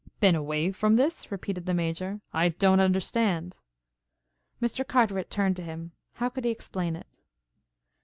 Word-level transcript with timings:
"Been 0.19 0.33
away 0.35 0.71
from 0.71 0.95
this?" 0.95 1.31
repeated 1.31 1.67
the 1.67 1.75
Major. 1.75 2.21
"I 2.33 2.49
don't 2.49 2.79
understand." 2.79 3.57
Mr. 4.59 4.83
Carteret 4.83 5.29
turned 5.29 5.57
to 5.57 5.63
him. 5.63 5.91
How 6.13 6.27
could 6.27 6.43
he 6.43 6.49
explain 6.49 6.95
it? 6.95 7.05